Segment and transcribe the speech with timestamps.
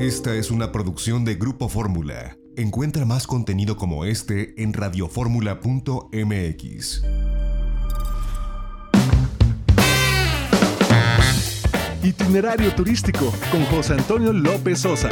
[0.00, 2.38] Esta es una producción de Grupo Fórmula.
[2.56, 7.02] Encuentra más contenido como este en radioformula.mx.
[12.02, 15.10] Itinerario turístico con José Antonio López Sosa.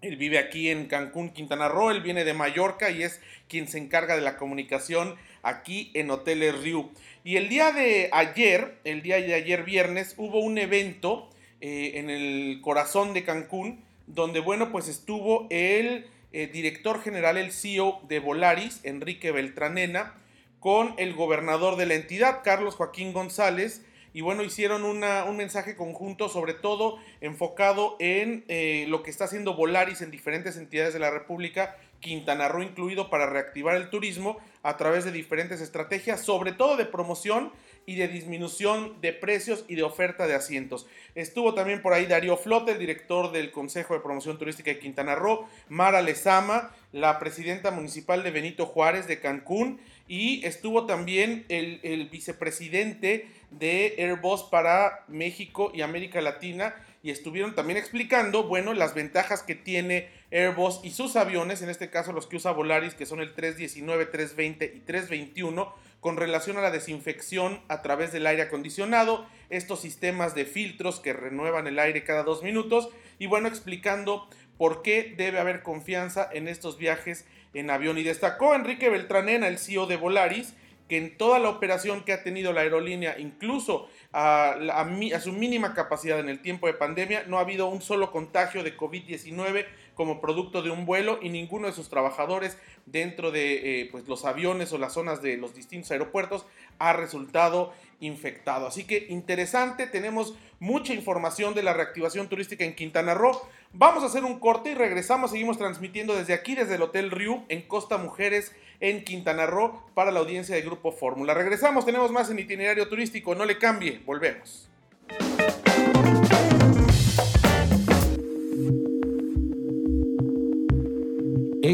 [0.00, 3.78] Él vive aquí en Cancún, Quintana Roo, él viene de Mallorca y es quien se
[3.78, 6.90] encarga de la comunicación aquí en Hoteles Riu.
[7.24, 12.60] Y el día de ayer, el día de ayer viernes, hubo un evento en el
[12.60, 18.80] corazón de Cancún, donde, bueno, pues estuvo el eh, director general, el CEO de Volaris,
[18.84, 20.14] Enrique Beltranena,
[20.60, 23.82] con el gobernador de la entidad, Carlos Joaquín González,
[24.14, 29.54] y bueno, hicieron un mensaje conjunto, sobre todo enfocado en eh, lo que está haciendo
[29.54, 34.76] Volaris en diferentes entidades de la República, Quintana Roo incluido, para reactivar el turismo a
[34.76, 37.52] través de diferentes estrategias, sobre todo de promoción
[37.86, 40.86] y de disminución de precios y de oferta de asientos.
[41.14, 45.14] Estuvo también por ahí Darío Flote, el director del Consejo de Promoción Turística de Quintana
[45.14, 51.80] Roo, Mara Lezama, la presidenta municipal de Benito Juárez de Cancún, y estuvo también el,
[51.82, 58.94] el vicepresidente de Airbus para México y América Latina, y estuvieron también explicando, bueno, las
[58.94, 63.06] ventajas que tiene Airbus y sus aviones, en este caso los que usa Volaris, que
[63.06, 68.42] son el 319, 320 y 321, con relación a la desinfección a través del aire
[68.42, 72.88] acondicionado, estos sistemas de filtros que renuevan el aire cada dos minutos
[73.18, 77.98] y bueno, explicando por qué debe haber confianza en estos viajes en avión.
[77.98, 80.54] Y destacó Enrique Beltranena, el CEO de Volaris,
[80.88, 85.74] que en toda la operación que ha tenido la aerolínea, incluso a, a, su mínima
[85.74, 89.64] capacidad en el tiempo de pandemia, no ha habido un solo contagio de COVID-19
[89.94, 94.24] como producto de un vuelo y ninguno de sus trabajadores dentro de eh, pues, los
[94.24, 96.46] aviones o las zonas de los distintos aeropuertos
[96.78, 98.66] ha resultado infectado.
[98.66, 103.40] Así que interesante, tenemos mucha información de la reactivación turística en Quintana Roo.
[103.72, 107.44] Vamos a hacer un corte y regresamos, seguimos transmitiendo desde aquí, desde el Hotel Riu
[107.48, 111.34] en Costa Mujeres en Quintana Roo para la audiencia de Grupo Fórmula.
[111.34, 114.71] Regresamos, tenemos más en itinerario turístico, no le cambie, volvemos.